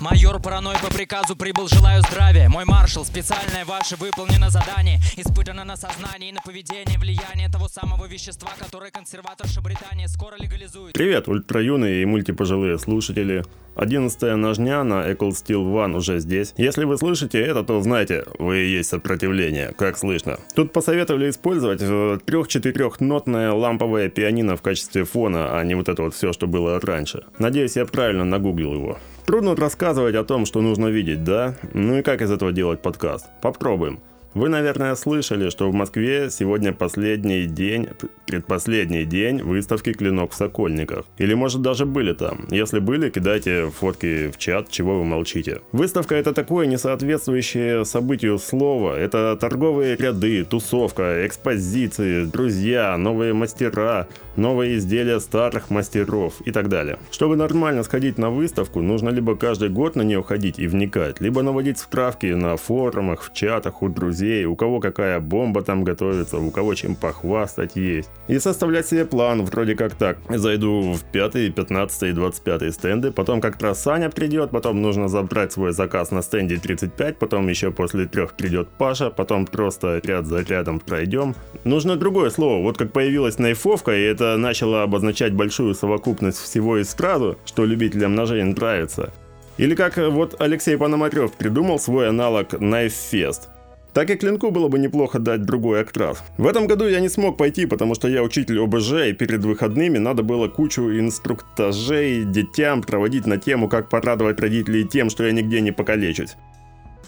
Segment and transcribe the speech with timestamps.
[0.00, 2.48] Майор параной по приказу прибыл, желаю здравия.
[2.48, 4.98] Мой маршал, специальное ваше выполнено задание.
[5.18, 10.94] Испытано на сознании и на поведение Влияние того самого вещества, которое консерваторша Британии скоро легализует.
[10.94, 13.44] Привет, ультраюные и мультипожилые слушатели
[13.74, 16.54] 11 ножня на Equal Steel One уже здесь.
[16.56, 20.38] Если вы слышите это, то знайте, вы и есть сопротивление, как слышно.
[20.54, 26.14] Тут посоветовали использовать э, трех-четырехнотное ламповое пианино в качестве фона, а не вот это вот
[26.14, 27.24] все, что было раньше.
[27.38, 28.98] Надеюсь, я правильно нагуглил его.
[29.26, 31.56] Трудно рассказывать о том, что нужно видеть, да?
[31.72, 33.26] Ну и как из этого делать подкаст?
[33.42, 34.00] Попробуем.
[34.32, 37.88] Вы, наверное, слышали, что в Москве сегодня последний день,
[38.26, 41.04] предпоследний день выставки «Клинок в Сокольниках».
[41.18, 42.46] Или, может, даже были там.
[42.48, 45.62] Если были, кидайте фотки в чат, чего вы молчите.
[45.72, 48.94] Выставка– это такое несоответствующее событию слово.
[48.94, 56.98] Это торговые ряды, тусовка, экспозиции, друзья, новые мастера, новые изделия старых мастеров и так далее.
[57.10, 61.42] Чтобы нормально сходить на выставку, нужно либо каждый год на нее ходить и вникать, либо
[61.42, 66.38] наводить справки на форумах, в чатах у друзей, друзей, у кого какая бомба там готовится,
[66.38, 68.10] у кого чем похвастать есть.
[68.28, 70.18] И составлять себе план, вроде как так.
[70.28, 75.52] Зайду в 5, 15 и 25 стенды, потом как раз Саня придет, потом нужно забрать
[75.52, 80.42] свой заказ на стенде 35, потом еще после трех придет Паша, потом просто ряд за
[80.42, 81.34] рядом пройдем.
[81.64, 86.84] Нужно другое слово, вот как появилась найфовка, и это начало обозначать большую совокупность всего и
[86.84, 89.10] сразу, что любителям ножей нравится.
[89.58, 93.48] Или как вот Алексей Пономарев придумал свой аналог Knife Fest.
[93.92, 96.22] Так и клинку было бы неплохо дать другой окрас.
[96.38, 99.98] В этом году я не смог пойти, потому что я учитель ОБЖ, и перед выходными
[99.98, 105.60] надо было кучу инструктажей детям проводить на тему, как порадовать родителей тем, что я нигде
[105.60, 106.36] не покалечусь.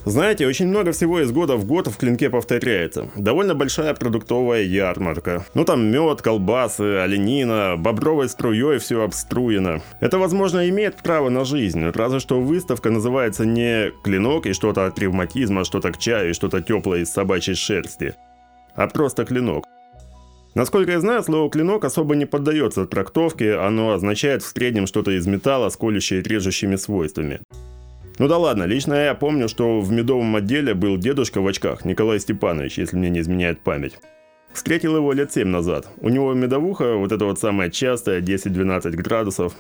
[0.04, 3.08] Знаете, очень много всего из года в год в клинке повторяется.
[3.14, 5.46] Довольно большая продуктовая ярмарка.
[5.54, 9.80] Ну там мед, колбасы, оленина, бобровой струей все обструено.
[10.00, 14.98] Это, возможно, имеет право на жизнь, разве что выставка называется не «Клинок» и что-то от
[14.98, 18.14] ревматизма, что-то к чаю и что-то теплое из собачьей шерсти,
[18.74, 19.64] а просто «Клинок».
[20.54, 25.26] Насколько я знаю, слово «клинок» особо не поддается трактовке, оно означает в среднем что-то из
[25.26, 27.40] металла с колющей и режущими свойствами.
[28.18, 32.20] Ну да ладно, лично я помню, что в медовом отделе был дедушка в очках, Николай
[32.20, 33.98] Степанович, если мне не изменяет память.
[34.52, 35.88] Встретил его лет 7 назад.
[35.98, 39.54] У него медовуха, вот это вот самое частое, 10-12 градусов.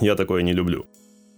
[0.00, 0.86] Я такое не люблю.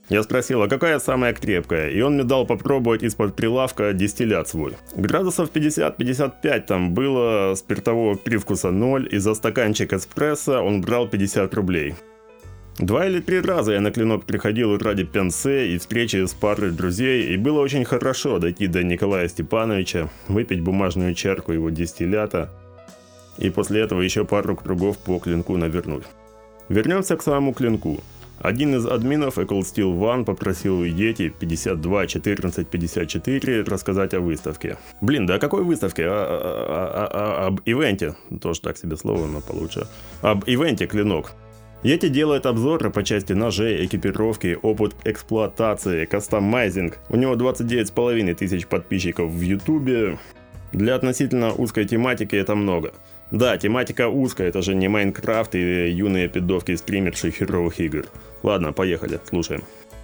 [0.09, 1.91] Я спросил, а какая самая крепкая?
[1.91, 4.72] И он мне дал попробовать из-под прилавка дистиллят свой.
[4.97, 11.95] Градусов 50-55 там было, спиртового привкуса 0, и за стаканчик эспрессо он брал 50 рублей.
[12.81, 17.35] Два или три раза я на клинок приходил ради пенсе и встречи с парой друзей,
[17.35, 22.49] и было очень хорошо дойти до Николая Степановича, выпить бумажную чарку его дистиллята,
[23.37, 26.05] и после этого еще пару кругов по клинку навернуть.
[26.71, 28.01] Вернемся к самому клинку.
[28.39, 34.79] Один из админов Equal Steel One попросил Yeti 52 14 54 рассказать о выставке.
[35.03, 36.05] Блин, да о какой выставке?
[36.07, 38.17] А, а, а, об ивенте.
[38.41, 39.87] Тоже так себе слово, но получше.
[40.23, 41.33] Об ивенте Клинок.
[41.83, 46.99] Йети делает обзоры по части ножей, экипировки, опыт эксплуатации, кастомайзинг.
[47.09, 50.19] У него 29,5 тысяч подписчиков в ютубе.
[50.73, 52.93] Для относительно узкой тематики это много.
[53.31, 58.05] Да, тематика узкая, это же не Майнкрафт и юные пидовки стримерши херовых игр.
[58.43, 59.63] Ладно, поехали, слушаем.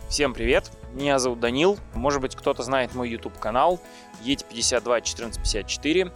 [0.09, 1.79] Всем привет, меня зовут Данил.
[1.93, 3.81] Может быть кто-то знает мой YouTube канал
[4.25, 6.11] Eti52 1454.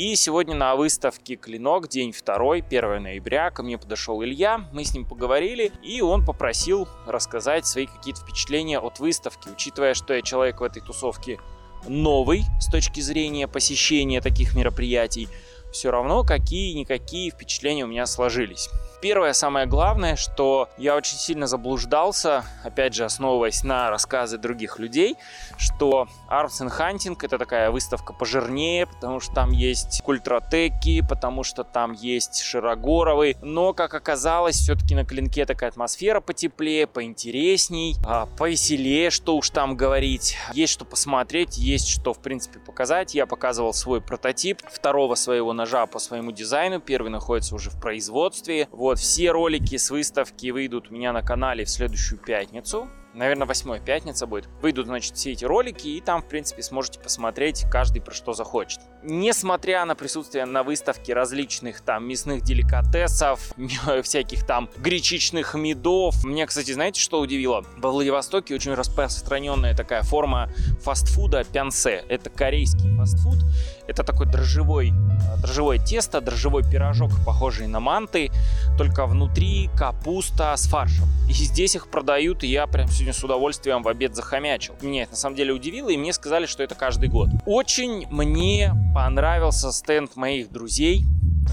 [0.00, 4.94] И сегодня на выставке «Клинок», день 2, 1 ноября, ко мне подошел Илья, мы с
[4.94, 10.60] ним поговорили, и он попросил рассказать свои какие-то впечатления от выставки, учитывая, что я человек
[10.60, 11.38] в этой тусовке
[11.86, 15.28] новый с точки зрения посещения таких мероприятий,
[15.72, 18.68] все равно какие-никакие впечатления у меня сложились.
[19.00, 25.16] Первое, самое главное, что я очень сильно заблуждался, опять же, основываясь на рассказы других людей,
[25.56, 31.64] что Arms and Hunting это такая выставка пожирнее, потому что там есть культратеки, потому что
[31.64, 39.08] там есть Широгоровый, но, как оказалось, все-таки на клинке такая атмосфера потеплее, поинтересней, а, повеселее,
[39.08, 40.36] что уж там говорить.
[40.52, 43.14] Есть что посмотреть, есть что, в принципе, показать.
[43.14, 46.80] Я показывал свой прототип второго своего ножа по своему дизайну.
[46.80, 48.66] Первый находится уже в производстве.
[48.70, 53.80] Вот все ролики с выставки выйдут у меня на канале в следующую пятницу наверное, восьмая
[53.80, 58.14] пятница будет, выйдут, значит, все эти ролики, и там, в принципе, сможете посмотреть каждый про
[58.14, 58.80] что захочет.
[59.02, 63.52] Несмотря на присутствие на выставке различных там мясных деликатесов,
[64.02, 67.64] всяких там гречичных медов, мне, кстати, знаете, что удивило?
[67.78, 70.50] Во Владивостоке очень распространенная такая форма
[70.82, 72.04] фастфуда пянсе.
[72.08, 73.38] Это корейский фастфуд.
[73.86, 74.92] Это такой дрожжевой,
[75.40, 78.30] дрожжевое тесто, дрожжевой пирожок, похожий на манты,
[78.78, 81.08] только внутри капуста с фаршем.
[81.28, 84.76] И здесь их продают, и я прям сегодня с удовольствием в обед захомячил.
[84.82, 87.30] Меня это на самом деле удивило, и мне сказали, что это каждый год.
[87.46, 91.04] Очень мне понравился стенд моих друзей.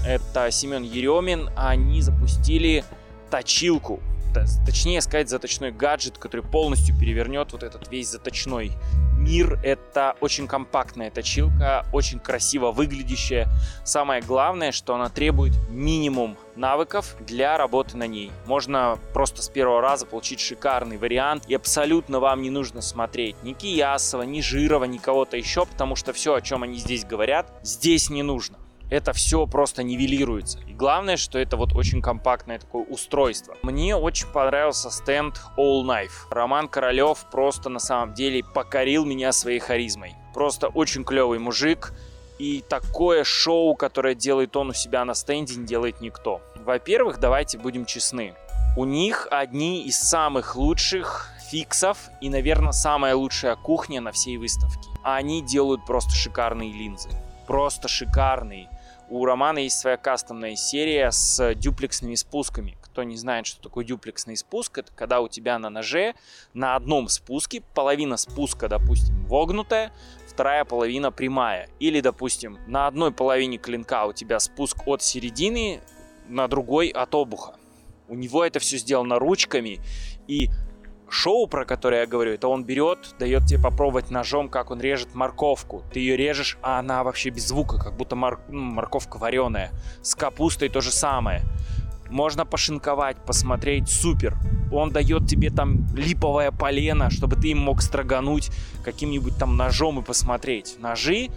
[0.06, 1.50] Это Семен Еремин.
[1.56, 2.84] Они запустили
[3.30, 4.00] точилку
[4.66, 8.72] точнее сказать, заточной гаджет, который полностью перевернет вот этот весь заточной
[9.18, 9.58] мир.
[9.62, 13.48] Это очень компактная точилка, очень красиво выглядящая.
[13.84, 18.30] Самое главное, что она требует минимум навыков для работы на ней.
[18.46, 23.52] Можно просто с первого раза получить шикарный вариант, и абсолютно вам не нужно смотреть ни
[23.52, 28.10] Киясова, ни Жирова, ни кого-то еще, потому что все, о чем они здесь говорят, здесь
[28.10, 28.58] не нужно
[28.90, 30.60] это все просто нивелируется.
[30.66, 33.56] И главное, что это вот очень компактное такое устройство.
[33.62, 36.28] Мне очень понравился стенд All Knife.
[36.30, 40.14] Роман Королев просто на самом деле покорил меня своей харизмой.
[40.34, 41.92] Просто очень клевый мужик.
[42.38, 46.40] И такое шоу, которое делает он у себя на стенде, не делает никто.
[46.54, 48.34] Во-первых, давайте будем честны.
[48.76, 54.88] У них одни из самых лучших фиксов и, наверное, самая лучшая кухня на всей выставке.
[55.02, 57.08] А они делают просто шикарные линзы.
[57.48, 58.68] Просто шикарные.
[59.10, 62.76] У Романа есть своя кастомная серия с дюплексными спусками.
[62.82, 66.14] Кто не знает, что такое дюплексный спуск, это когда у тебя на ноже
[66.52, 69.92] на одном спуске половина спуска, допустим, вогнутая,
[70.26, 71.70] вторая половина прямая.
[71.80, 75.80] Или, допустим, на одной половине клинка у тебя спуск от середины,
[76.28, 77.54] на другой от обуха.
[78.08, 79.80] У него это все сделано ручками,
[80.26, 80.50] и
[81.10, 85.14] шоу, про которое я говорю, это он берет, дает тебе попробовать ножом, как он режет
[85.14, 85.82] морковку.
[85.92, 88.40] Ты ее режешь, а она вообще без звука, как будто мор...
[88.48, 89.70] ну, морковка вареная.
[90.02, 91.42] С капустой то же самое.
[92.10, 94.36] Можно пошинковать, посмотреть, супер.
[94.72, 98.50] Он дает тебе там липовое полено, чтобы ты им мог строгануть
[98.82, 100.76] каким-нибудь там ножом и посмотреть.
[100.78, 101.28] Ножи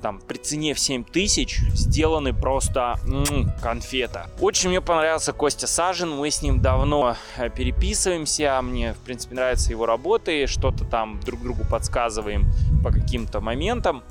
[0.00, 4.28] там при цене в 7 тысяч сделаны просто м-м, конфета.
[4.40, 9.70] Очень мне понравился Костя Сажин, мы с ним давно э, переписываемся, мне в принципе нравятся
[9.70, 12.50] его работы, что-то там друг другу подсказываем
[12.82, 14.02] по каким-то моментам.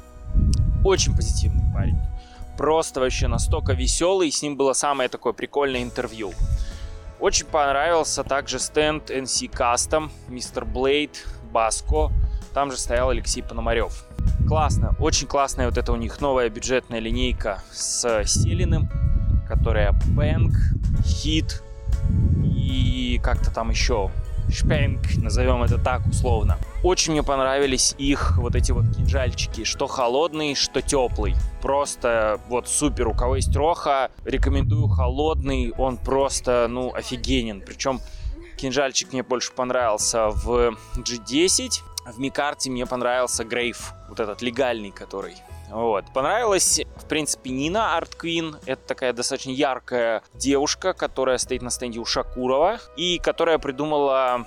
[0.84, 1.98] Очень позитивный парень.
[2.58, 6.34] Просто вообще настолько веселый, с ним было самое такое прикольное интервью.
[7.20, 12.12] Очень понравился также стенд NC Custom, Мистер Блейд, Баско.
[12.54, 14.06] Там же стоял Алексей Пономарев.
[14.48, 18.90] Классно, очень классная вот эта у них новая бюджетная линейка с Селиным,
[19.48, 20.54] которая Бэнк,
[21.06, 21.64] Хит
[22.44, 24.10] и как-то там еще
[24.52, 26.58] Шпенк, назовем это так условно.
[26.84, 31.36] Очень мне понравились их вот эти вот кинжальчики, что холодный, что теплый.
[31.62, 37.62] Просто вот супер, у кого есть роха, рекомендую холодный, он просто, ну, офигенен.
[37.62, 38.02] Причем
[38.58, 41.70] кинжальчик мне больше понравился в G10,
[42.12, 45.36] в Микарте мне понравился Грейв, вот этот легальный, который.
[45.70, 46.06] Вот.
[46.14, 48.58] Понравилась, в принципе, Нина Арт Квин.
[48.66, 54.46] Это такая достаточно яркая девушка, которая стоит на стенде у Шакурова и которая придумала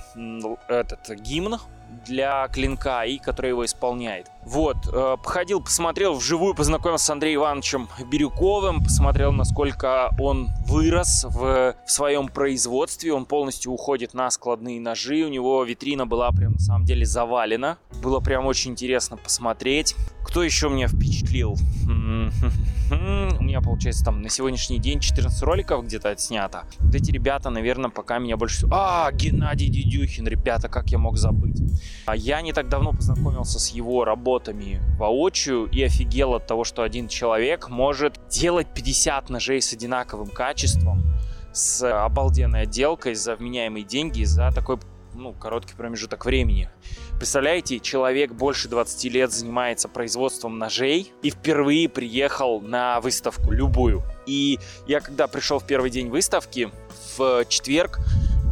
[0.68, 1.58] этот гимн
[2.06, 4.28] для клинка и который его исполняет.
[4.44, 11.76] Вот, э, походил, посмотрел вживую, познакомился с Андреем Ивановичем Бирюковым, посмотрел, насколько он вырос в,
[11.86, 16.58] в своем производстве, он полностью уходит на складные ножи, у него витрина была прям на
[16.58, 19.94] самом деле завалена, было прям очень интересно посмотреть.
[20.32, 21.58] Кто еще меня впечатлил?
[21.84, 26.64] У меня, получается, там на сегодняшний день 14 роликов где-то отснято.
[26.78, 28.66] Вот эти ребята, наверное, пока меня больше.
[28.70, 31.60] А, Геннадий Дедюхин, ребята, как я мог забыть.
[32.06, 36.82] А я не так давно познакомился с его работами воочию и офигел от того, что
[36.82, 41.04] один человек может делать 50 ножей с одинаковым качеством,
[41.52, 44.78] с обалденной отделкой, за вменяемые деньги, за такой
[45.14, 46.68] ну, короткий промежуток времени.
[47.16, 54.02] Представляете, человек больше 20 лет занимается производством ножей и впервые приехал на выставку любую.
[54.26, 56.70] И я когда пришел в первый день выставки,
[57.16, 58.00] в четверг,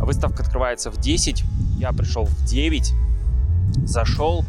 [0.00, 1.42] выставка открывается в 10,
[1.78, 2.92] я пришел в 9,
[3.84, 4.44] зашел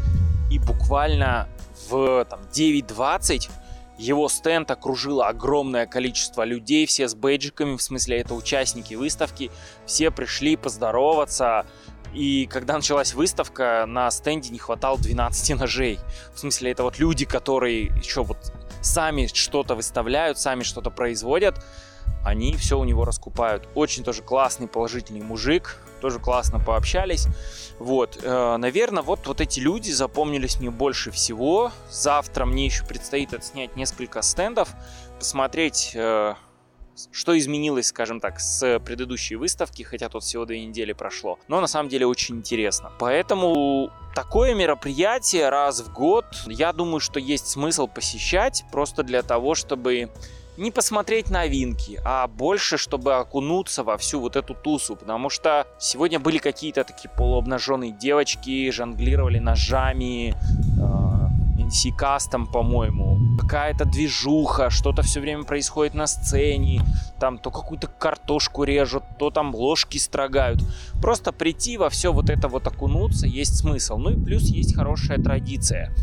[0.52, 1.48] и буквально
[1.90, 3.50] в там, 9.20
[3.98, 9.52] его стенд окружило огромное количество людей, все с бейджиками, в смысле это участники выставки,
[9.86, 11.68] все пришли поздороваться,
[12.14, 16.00] и когда началась выставка, на стенде не хватало 12 ножей.
[16.34, 18.38] В смысле, это вот люди, которые еще вот
[18.82, 21.64] сами что-то выставляют, сами что-то производят,
[22.24, 23.68] они все у него раскупают.
[23.76, 27.28] Очень тоже классный, положительный мужик, тоже классно пообщались.
[27.80, 31.72] Вот, э, наверное, вот, вот эти люди запомнились мне больше всего.
[31.90, 34.70] Завтра мне еще предстоит отснять несколько стендов,
[35.18, 35.92] посмотреть...
[35.96, 36.36] Э,
[37.12, 41.40] что изменилось, скажем так, с предыдущей выставки, хотя тут всего две недели прошло.
[41.48, 42.92] Но на самом деле очень интересно.
[43.00, 49.56] Поэтому такое мероприятие раз в год, я думаю, что есть смысл посещать просто для того,
[49.56, 50.10] чтобы
[50.58, 56.20] не посмотреть новинки, а больше, чтобы окунуться во всю вот эту тусу, потому что сегодня
[56.20, 60.36] были какие-то такие полуобнаженные девочки, жонглировали ножами,
[61.64, 63.38] NC Custom, по-моему.
[63.38, 66.82] Какая-то движуха, что-то все время происходит на сцене.
[67.20, 70.64] Там то какую-то картошку режут, то там ложки строгают.
[71.02, 73.98] Просто прийти во все вот это вот окунуться есть смысл.
[73.98, 75.94] Ну и плюс есть хорошая традиция,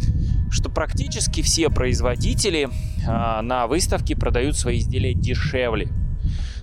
[0.50, 5.88] что практически все производители э, на выставке продают свои изделия дешевле.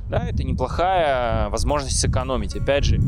[0.10, 2.56] Да, это неплохая возможность сэкономить.
[2.56, 3.00] Опять же,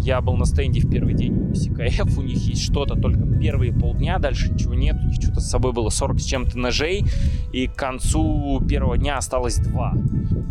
[0.00, 3.72] я был на стенде в первый день у CKF, у них есть что-то только первые
[3.72, 7.04] полдня, дальше ничего нет, у них что-то с собой было 40 с чем-то ножей,
[7.52, 9.94] и к концу первого дня осталось два.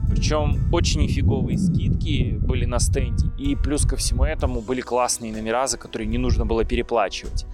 [0.09, 5.67] Причем очень нифиговые скидки были на стенде, и плюс ко всему этому были классные номера,
[5.67, 7.45] за которые не нужно было переплачивать.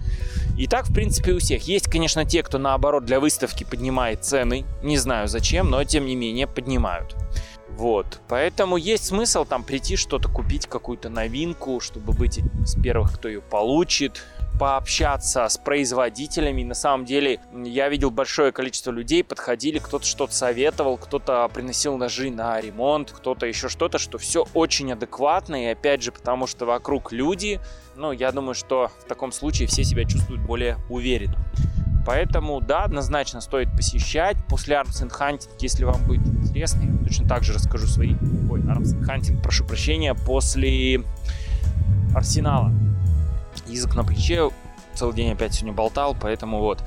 [0.58, 1.62] И так, в принципе, у всех.
[1.62, 6.14] Есть, конечно, те, кто наоборот для выставки поднимает цены, не знаю зачем, но тем не
[6.14, 7.16] менее поднимают.
[7.82, 13.26] Вот, поэтому есть смысл там прийти что-то купить, какую-то новинку, чтобы быть из первых, кто
[13.26, 14.22] ее получит,
[14.60, 16.62] пообщаться с производителями.
[16.62, 22.30] На самом деле, я видел большое количество людей, подходили, кто-то что-то советовал, кто-то приносил ножи
[22.30, 25.60] на ремонт, кто-то еще что-то, что все очень адекватно.
[25.60, 27.58] И опять же, потому что вокруг люди,
[27.96, 31.36] ну, я думаю, что в таком случае все себя чувствуют более уверенно.
[32.04, 34.36] Поэтому, да, однозначно стоит посещать.
[34.48, 38.14] После Arms and Hunting, если вам будет интересно, я точно так же расскажу свои...
[38.50, 41.02] Ой, Arms and Hunting, прошу прощения, после
[42.14, 42.72] Арсенала.
[43.66, 44.50] Язык на плече,
[44.94, 46.82] целый день опять сегодня болтал, поэтому вот.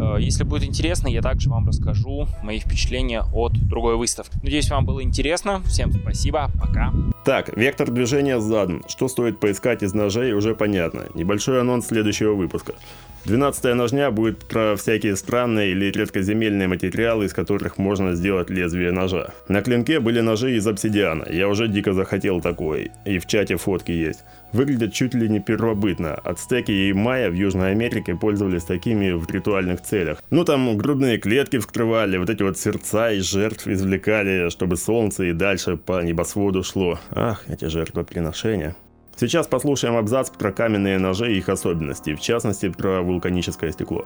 [0.00, 4.36] Э, если будет интересно, я также вам расскажу мои впечатления от другой выставки.
[4.42, 5.62] Надеюсь, вам было интересно.
[5.66, 6.92] Всем спасибо, пока.
[7.24, 8.82] Так, вектор движения задан.
[8.88, 11.06] Что стоит поискать из ножей, уже понятно.
[11.14, 12.74] Небольшой анонс следующего выпуска.
[13.24, 19.32] Двенадцатая ножня будет про всякие странные или редкоземельные материалы, из которых можно сделать лезвие ножа.
[19.46, 23.92] На клинке были ножи из обсидиана, я уже дико захотел такой, и в чате фотки
[23.92, 24.24] есть.
[24.52, 26.14] Выглядят чуть ли не первобытно.
[26.14, 30.20] Ацтеки и майя в Южной Америке пользовались такими в ритуальных целях.
[30.30, 35.32] Ну там грудные клетки вскрывали, вот эти вот сердца из жертв извлекали, чтобы солнце и
[35.32, 36.98] дальше по небосводу шло.
[37.12, 38.74] Ах, эти жертвоприношения.
[39.16, 44.04] Сейчас послушаем абзац про каменные ножи и их особенности, в частности про вулканическое стекло.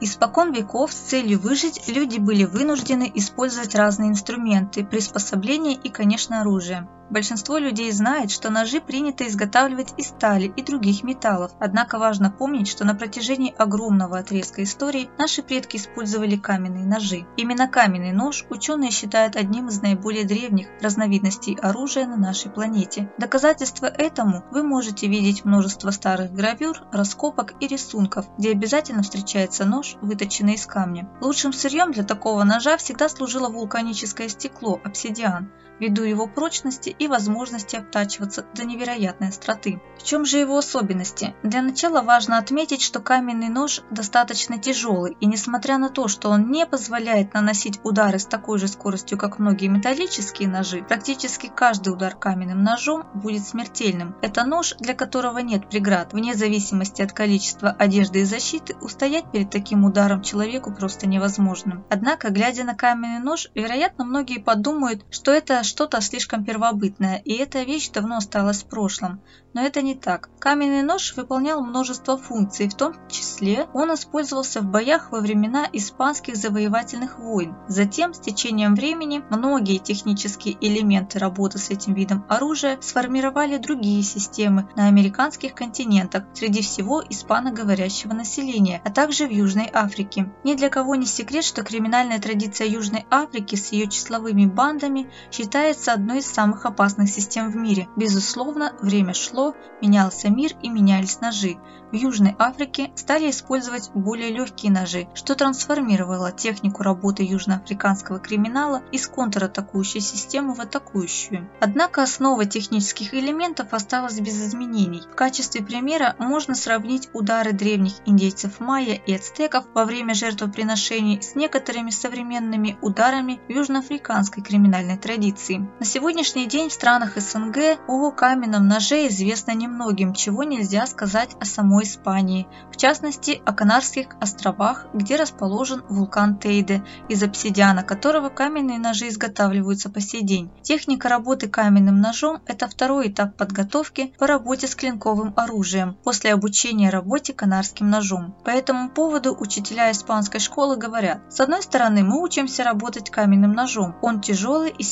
[0.00, 6.88] Испокон веков с целью выжить люди были вынуждены использовать разные инструменты, приспособления и, конечно, оружие.
[7.12, 12.68] Большинство людей знает, что ножи принято изготавливать из стали и других металлов, однако важно помнить,
[12.68, 17.26] что на протяжении огромного отрезка истории наши предки использовали каменные ножи.
[17.36, 23.12] Именно каменный нож ученые считают одним из наиболее древних разновидностей оружия на нашей планете.
[23.18, 29.96] Доказательство этому вы можете видеть множество старых гравюр, раскопок и рисунков, где обязательно встречается нож,
[30.00, 31.10] выточенный из камня.
[31.20, 35.50] Лучшим сырьем для такого ножа всегда служило вулканическое стекло– обсидиан
[35.82, 39.80] ввиду его прочности и возможности обтачиваться до невероятной остроты.
[39.98, 41.34] В чем же его особенности?
[41.42, 46.50] Для начала важно отметить, что каменный нож достаточно тяжелый, и несмотря на то, что он
[46.50, 52.14] не позволяет наносить удары с такой же скоростью, как многие металлические ножи, практически каждый удар
[52.14, 54.14] каменным ножом будет смертельным.
[54.22, 56.12] Это нож, для которого нет преград.
[56.12, 61.84] Вне зависимости от количества одежды и защиты, устоять перед таким ударом человеку просто невозможно.
[61.90, 67.62] Однако, глядя на каменный нож, вероятно, многие подумают, что это что-то слишком первобытное, и эта
[67.62, 69.22] вещь давно осталась в прошлом.
[69.54, 70.28] Но это не так.
[70.38, 76.36] Каменный нож выполнял множество функций, в том числе он использовался в боях во времена испанских
[76.36, 77.54] завоевательных войн.
[77.68, 84.68] Затем, с течением времени, многие технические элементы работы с этим видом оружия сформировали другие системы
[84.76, 90.30] на американских континентах среди всего испаноговорящего населения, а также в Южной Африке.
[90.44, 95.61] Ни для кого не секрет, что криминальная традиция Южной Африки с ее числовыми бандами считается
[95.70, 97.88] одной из самых опасных систем в мире.
[97.96, 101.58] Безусловно, время шло, менялся мир и менялись ножи.
[101.92, 109.06] В Южной Африке стали использовать более легкие ножи, что трансформировало технику работы южноафриканского криминала из
[109.06, 111.50] контратакующей системы в атакующую.
[111.60, 115.02] Однако основа технических элементов осталась без изменений.
[115.02, 121.34] В качестве примера можно сравнить удары древних индейцев майя и ацтеков во время жертвоприношений с
[121.34, 125.41] некоторыми современными ударами в южноафриканской криминальной традиции.
[125.42, 125.68] Традиции.
[125.78, 131.44] На сегодняшний день в странах СНГ о каменном ноже известно немногим, чего нельзя сказать о
[131.44, 138.78] самой Испании, в частности о Канарских островах, где расположен вулкан Тейде, из обсидиана которого каменные
[138.78, 140.50] ножи изготавливаются по сей день.
[140.62, 146.90] Техника работы каменным ножом– это второй этап подготовки по работе с клинковым оружием после обучения
[146.90, 148.34] работе канарским ножом.
[148.44, 153.96] По этому поводу учителя испанской школы говорят, с одной стороны мы учимся работать каменным ножом,
[154.02, 154.82] он тяжелый и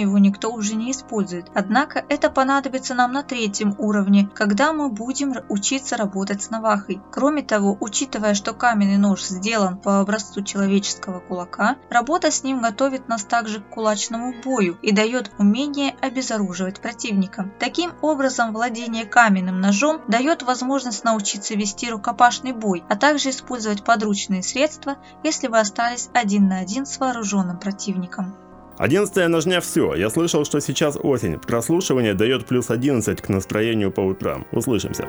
[0.00, 4.88] сегодня его никто уже не использует, однако это понадобится нам на третьем уровне, когда мы
[4.88, 7.00] будем учиться работать с навахой.
[7.10, 13.08] Кроме того, учитывая, что каменный нож сделан по образцу человеческого кулака, работа с ним готовит
[13.08, 17.50] нас также к кулачному бою и дает умение обезоруживать противника.
[17.58, 24.42] Таким образом, владение каменным ножом дает возможность научиться вести рукопашный бой, а также использовать подручные
[24.42, 28.34] средства, если вы остались один на один с вооруженным противником.
[28.80, 29.94] Одиннадцатая ножня все.
[29.94, 31.38] Я слышал, что сейчас осень.
[31.38, 34.46] Прослушивание дает плюс 11 к настроению по утрам.
[34.52, 35.06] Услышимся.